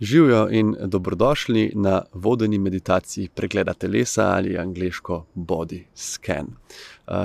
[0.00, 6.46] Živijo in dobrodošli na vodeni meditaciji pregleda telesa ali angliško body scan.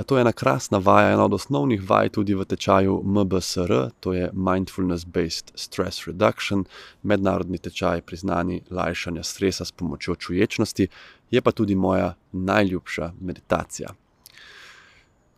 [0.06, 4.30] to je ena krasna vaja, ena od osnovnih vaj tudi v tečaju MBSR, to je
[4.32, 6.64] Mindfulness Based Stress Reduction,
[7.02, 10.88] mednarodni tečaj priznani lajšanja stresa s pomočjo čuječnosti,
[11.30, 13.88] je pa tudi moja najljubša meditacija.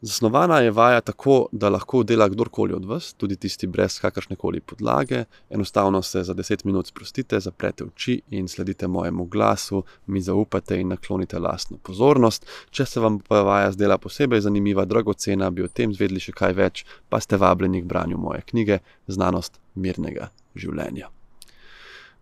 [0.01, 5.25] Zasnovana je vaja tako, da lahko dela kdorkoli od vas, tudi tisti brez kakršnekoli podlage.
[5.51, 10.89] Enostavno se za deset minut sprostite, zaprete oči in sledite mojemu glasu, mi zaupate in
[10.89, 12.47] naklonite lastno pozornost.
[12.71, 16.53] Če se vam pa vaja zdela posebej zanimiva, dragocena, bi o tem izvedeli še kaj
[16.53, 21.16] več, pa ste vabljeni k branju moje knjige Znanost mirnega življenja.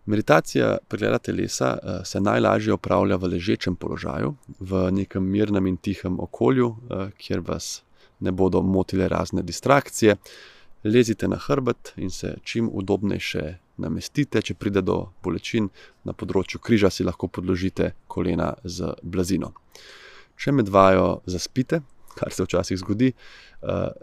[0.05, 6.75] Meditacija pregleda telesa, se najlažje opravlja v ležečem položaju, v nekem mirnem in tihem okolju,
[7.17, 7.81] kjer vas
[8.19, 10.15] ne bodo motile razne distrakcije.
[10.83, 15.71] Lezite na hrbet in se čim udobnejše namestite, če pride do bolečin
[16.05, 19.51] na področju križa, si lahko podložite kolena z blazino.
[20.37, 21.81] Če med vajo zaspite,
[22.13, 23.09] kar se včasih zgodi,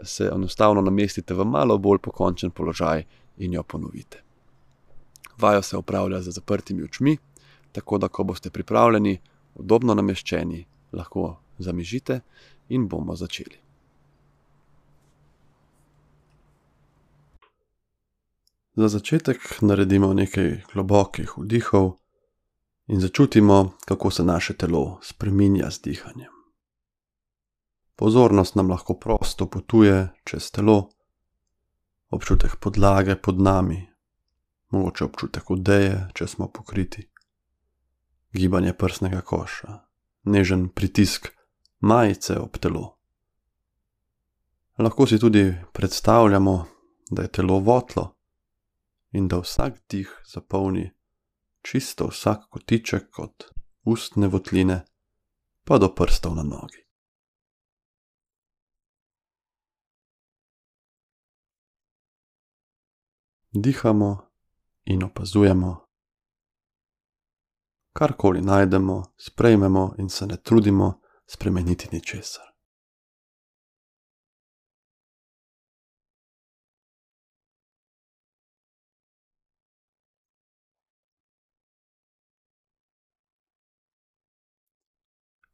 [0.03, 3.05] se enostavno namestite v malo bolj pokončen položaj
[3.37, 4.19] in jo ponovite.
[5.37, 7.17] Vajo se opravlja z zaprtimi očmi,
[7.71, 9.19] tako da ko boste pripravljeni,
[9.55, 12.19] udobno nameščeni, lahko zamižite
[12.69, 13.57] in bomo začeli.
[18.75, 21.91] Za začetek naredimo nekaj globokih vdihov
[22.87, 26.31] in začutimo, kako se naše telo spreminja z dihanjem.
[27.95, 30.89] Pozornost nam lahko prosto potuje čez telo,
[32.09, 33.92] občutek podlage pod nami,
[34.73, 37.05] mogoče občutek odeje, če smo pokriti.
[38.33, 39.77] Gibanje prsnega koša,
[40.33, 41.29] nežen pritisk
[41.79, 42.87] majice ob telo.
[44.81, 46.55] Lahko si tudi predstavljamo,
[47.11, 48.15] da je telo votlo
[49.11, 50.89] in da vsak dih zapolni
[51.61, 53.45] čisto vsak kotiček od
[53.83, 54.81] ustne votline
[55.63, 56.81] pa do prstov na nogi.
[63.53, 64.32] Dihamo
[64.85, 65.87] in opazujemo.
[67.93, 72.53] Karkoli najdemo, sprejmemo in se ne trudimo spremeniti ničesar.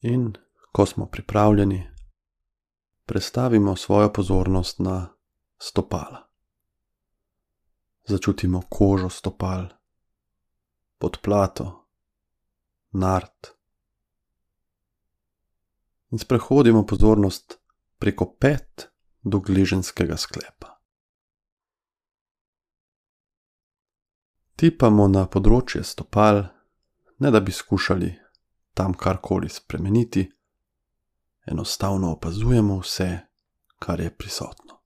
[0.02, 0.34] In
[0.72, 1.92] ko smo pripravljeni,
[3.06, 5.08] prestavimo svojo pozornost na
[5.58, 6.29] stopala.
[8.10, 9.68] Začutimo kožo stopal,
[10.98, 11.86] podplato,
[12.92, 13.48] nard.
[16.10, 17.60] In sprehodimo pozornost
[17.98, 18.90] preko pet
[19.22, 20.72] do gleženjskega sklepa.
[24.58, 26.42] Tipamo na področje stopal,
[27.22, 28.10] ne da bi skušali
[28.74, 30.26] tam karkoli spremeniti,
[31.46, 33.12] enostavno opazujemo vse,
[33.78, 34.79] kar je prisotno.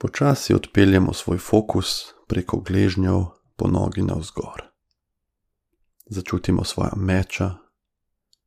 [0.00, 3.24] Počasi odpeljemo svoj fokus preko gležnjev
[3.56, 4.62] po nogi navzgor.
[6.06, 7.54] Začutimo svoja meča,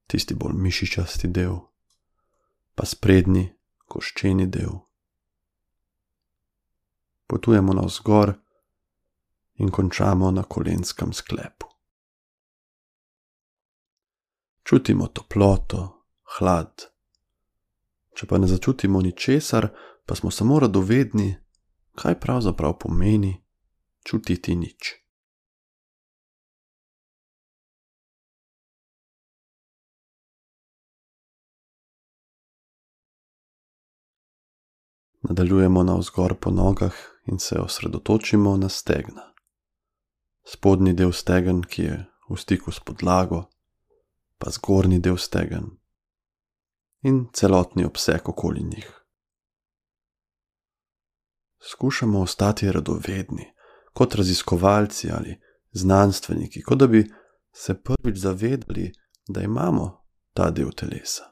[0.07, 1.57] tisti bolj mišičasti del,
[2.75, 3.49] pa sprednji,
[3.85, 4.79] koščeni del.
[7.27, 8.33] Potujemo navzgor
[9.55, 11.67] in končamo na kolenskem sklepu.
[14.63, 15.83] Čutimo toploto,
[16.37, 16.87] hlad.
[18.15, 19.67] Če pa ne začutimo ničesar,
[20.05, 21.35] pa smo samo radovedni,
[21.95, 23.43] kaj pravzaprav pomeni
[24.03, 25.01] čutiti nič.
[35.21, 36.93] Nadaljujemo navzgor po nogah
[37.25, 39.33] in se osredotočimo na stegna.
[40.43, 43.43] Spodnji del stegen, ki je v stiku s podlago,
[44.37, 45.77] pa zgornji del stegen
[47.01, 49.00] in celotni obseg okoli njih.
[51.63, 53.45] Skušamo ostati radovedni,
[53.93, 55.39] kot raziskovalci ali
[55.71, 57.07] znanstveniki, kot da bi
[57.51, 58.91] se prvič zavedali,
[59.27, 61.31] da imamo ta del telesa.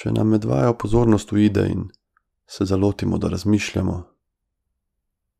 [0.00, 1.82] Če nam med vajo pozornost uide in
[2.48, 3.96] se zalotimo, da razmišljamo,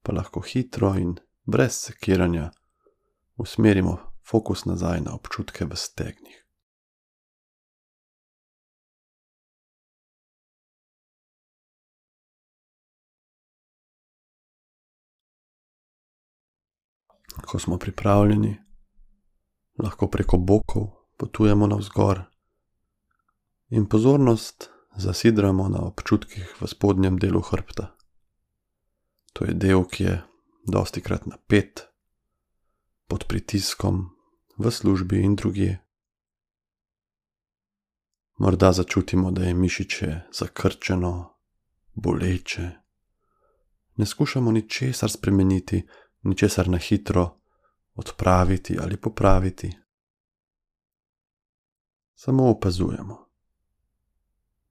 [0.03, 1.15] pa lahko hitro in
[1.45, 2.51] brez sekiranja
[3.37, 3.97] usmerimo
[4.31, 6.40] fokus nazaj na občutke v stegnih.
[17.47, 18.57] Ko smo pripravljeni,
[19.79, 22.23] lahko preko bokov potujemo navzgor
[23.71, 27.95] in pozornost zasidramo na občutkih v spodnjem delu hrbta.
[29.33, 30.17] To je del, ki je
[30.67, 31.87] dosti krat napet,
[33.07, 34.11] pod pritiskom,
[34.59, 35.77] v službi in druge.
[38.39, 41.37] Morda začutimo, da je mišiče zakrčeno,
[41.95, 42.71] boleče.
[43.97, 45.83] Ne skušamo ničesar spremeniti,
[46.23, 47.37] ničesar na hitro
[47.95, 49.73] odpraviti ali popraviti.
[52.15, 53.27] Samo opazujemo.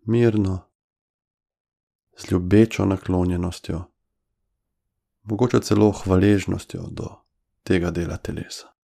[0.05, 0.59] Mirno,
[2.17, 3.83] z ljubečo naklonjenostjo,
[5.23, 7.15] mogoče celo hvaležnostjo do
[7.63, 8.78] tega dela telesa.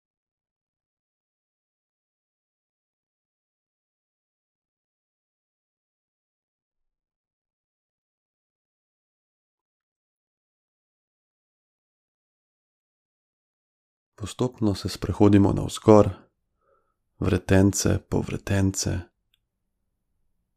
[14.24, 16.10] Postopno se sprehodimo navzgor,
[17.18, 18.98] vretence po vretence,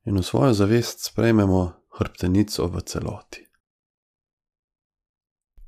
[0.05, 3.43] in v svojo zavest sprejmemo hrbtenico v celoti.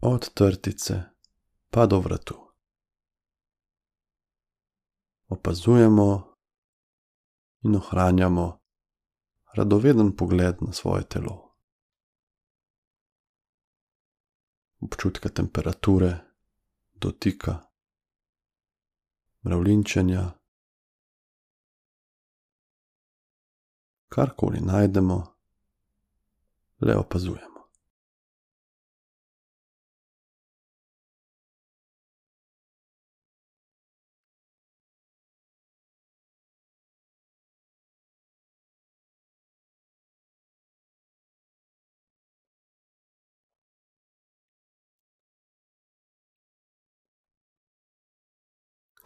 [0.02, 1.04] Od trtice
[1.70, 2.40] pa do vratu.
[5.28, 6.36] Opazujemo
[7.68, 8.60] in ohranjamo
[9.54, 11.52] radoveden pogled na svoje telo.
[14.80, 16.20] Občutka temperature,
[16.96, 17.69] dotika
[19.42, 20.32] mravljinčenja,
[24.10, 25.26] karkoli najdemo,
[26.82, 27.59] le opazujemo.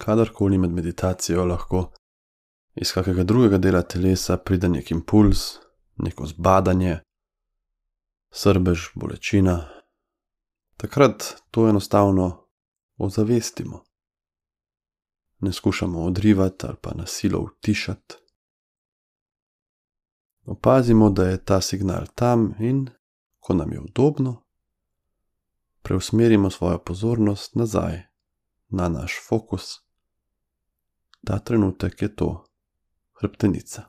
[0.04, 1.92] Kadarkoli med meditacijo lahko
[2.76, 5.44] iz kakega drugega dela telesa pride nek impuls,
[5.98, 7.00] neko zbadanje,
[8.34, 9.70] srbež, bolečina,
[10.78, 12.48] takrat to enostavno
[12.98, 13.84] ozavestimo.
[15.40, 18.16] Ne skušamo odrivati ali pa nasilo utišati.
[20.46, 22.90] Opazimo, da je ta signal tam in,
[23.40, 24.44] ko nam je udobno,
[25.82, 28.02] preusmerimo svojo pozornost nazaj
[28.70, 29.83] na naš fokus
[31.26, 32.46] ta trenutek je to
[33.14, 33.84] hrbtenica.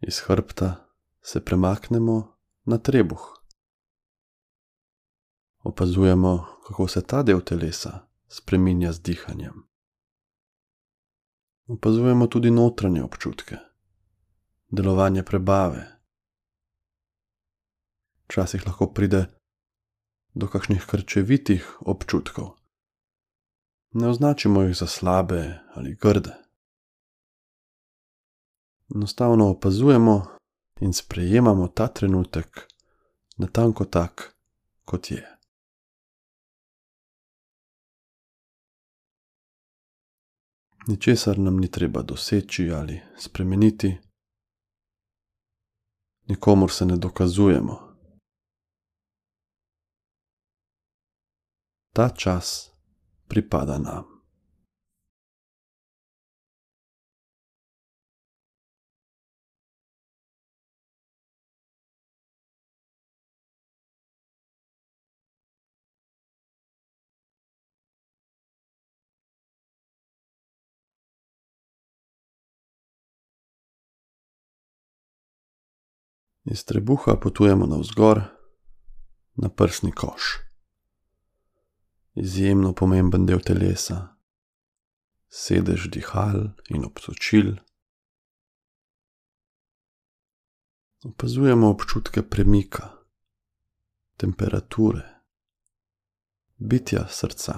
[0.00, 0.88] Iz hrbta
[1.22, 3.20] se premaknemo na trebuh.
[5.58, 9.66] Opazujemo, kako se ta del telesa spreminja z dihanjem.
[11.66, 13.56] Opazujemo tudi notranje občutke
[14.76, 15.86] delovanje prebave.
[18.28, 19.26] Včasih lahko pride
[20.34, 22.50] do kakšnih krčevitih občutkov.
[23.96, 26.34] Ne označimo jih za slabe ali grde.
[28.94, 30.26] Enostavno opazujemo
[30.80, 32.68] in sprejemamo ta trenutek
[33.36, 34.36] na tanko tak,
[34.84, 35.24] kot je.
[40.86, 44.05] Ničesar nam ni treba doseči ali spremeniti
[46.28, 47.80] nikomor se ne dokazujemo.
[51.92, 52.70] Ta čas
[53.28, 54.15] pripada nam.
[76.46, 78.22] Iz trebuha potujemo navzgor
[79.34, 80.22] na prsni koš.
[82.14, 84.16] Izjemno pomemben del telesa,
[85.28, 87.56] sedež dihal in obtočil.
[91.04, 92.88] Opazujemo občutke premika,
[94.16, 95.02] temperature,
[96.56, 97.54] bitja srca.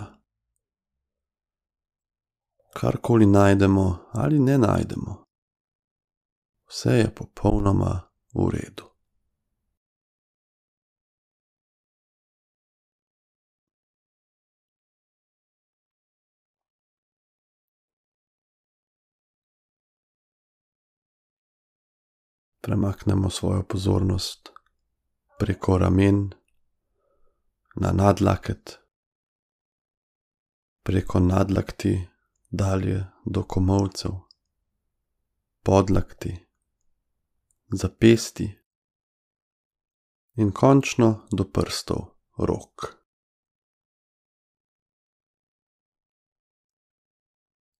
[2.74, 5.24] Karkoli najdemo ali ne najdemo,
[6.68, 8.84] vse je popolnoma v redu.
[22.60, 24.52] Premaknemo svojo pozornost
[25.38, 26.30] preko ramen
[27.76, 28.78] na nadlaket,
[30.82, 32.08] preko nadlakti
[32.50, 34.10] dalje do komovcev,
[35.62, 36.47] podlakti,
[37.68, 38.58] zapesti
[40.36, 41.98] in končno do prstov
[42.38, 42.96] rok.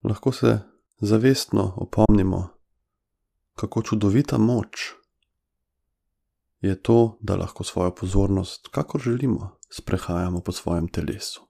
[0.02, 0.58] Lahko se
[1.00, 2.48] zavestno opomnimo,
[3.54, 4.92] kako čudovita moč
[6.60, 11.48] je to, da lahko svojo pozornost, kako želimo, sprehajamo po svojem telesu.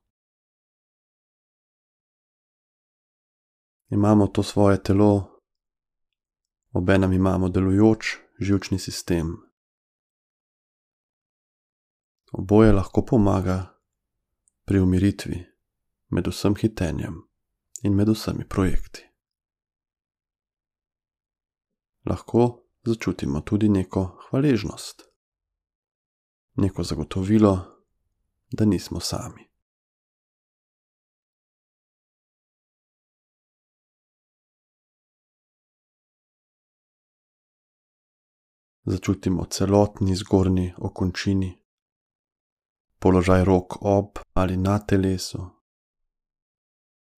[3.89, 5.41] Imamo to svoje telo,
[6.73, 9.37] obenem imamo delujoč žilčni sistem.
[12.33, 13.75] Oboje lahko pomaga
[14.65, 15.45] pri umiritvi
[16.09, 17.23] med vsem hitenjem
[17.83, 19.03] in med vsemi projekti.
[22.05, 25.03] Lahko začutimo tudi neko hvaležnost,
[26.57, 27.85] neko zagotovilo,
[28.51, 29.48] da nismo sami.
[38.89, 41.59] Začutimo celotni zgornji okončini,
[42.99, 45.45] položaj rok ob ali na telesu,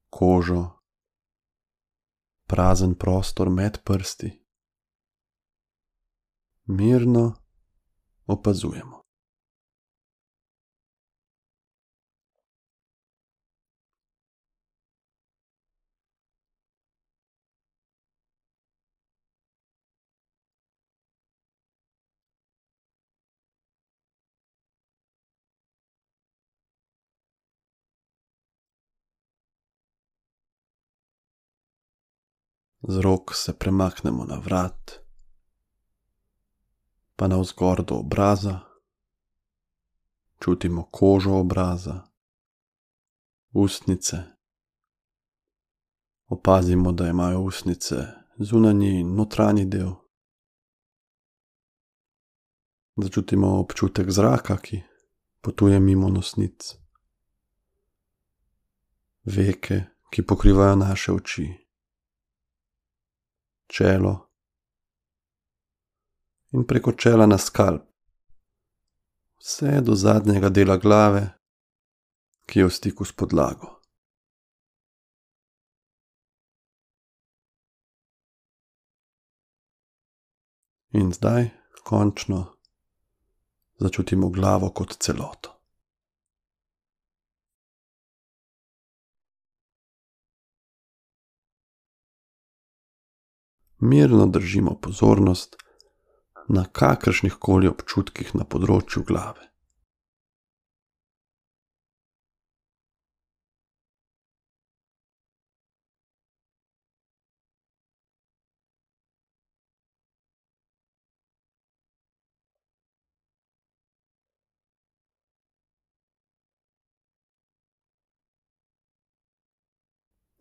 [0.09, 0.63] kožo,
[2.47, 4.31] prazen prostor med prsti.
[6.65, 7.33] Mirno
[8.25, 8.98] opazujemo.
[32.87, 34.91] Z rok se premaknemo na vrat,
[37.15, 38.59] pa na vzgor do obraza,
[40.39, 42.07] čutimo kožo obraza,
[43.51, 44.17] ustnice.
[46.27, 47.95] Opazimo, da imajo ustnice
[48.37, 49.91] zunanji in notranji del.
[52.95, 54.81] Začutimo občutek zraka, ki
[55.41, 56.75] potuje mimo nosnic,
[59.23, 61.68] veke, ki pokrivajo naše oči
[63.69, 64.29] čelo
[66.51, 67.81] in preko čela na skalp,
[69.39, 71.29] vse do zadnjega dela glave,
[72.49, 73.75] ki je v stiku s podlago.
[80.97, 81.49] In zdaj,
[81.85, 82.57] končno,
[83.77, 85.58] začutimo glavo kot celoto.
[93.79, 95.55] Mirno držimo pozornost
[96.47, 99.49] na kakršnih koli občutkih na področju glave.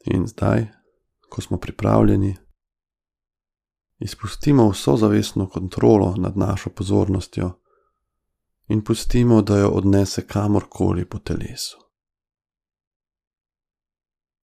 [0.09, 0.67] In zdaj,
[1.29, 2.37] ko smo pripravljeni,
[3.99, 7.51] Izpustimo vso zavestno kontrolo nad našo pozornostjo
[8.69, 11.79] in pustimo, da jo odnese kamorkoli po telesu.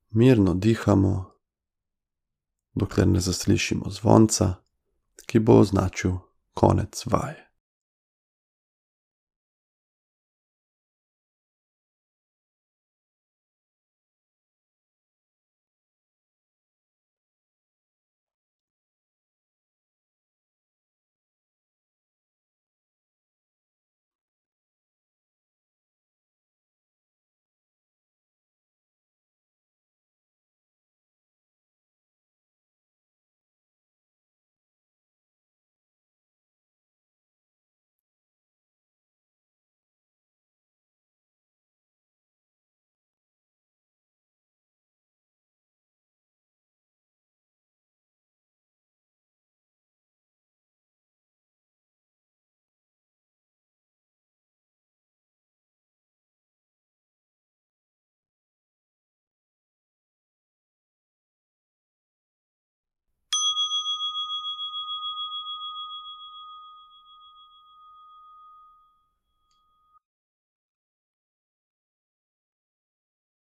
[0.09, 1.31] Mirno dihamo,
[2.73, 4.53] dokler ne zaslišimo zvonca,
[5.25, 6.11] ki bo označil
[6.53, 7.44] konec vaje.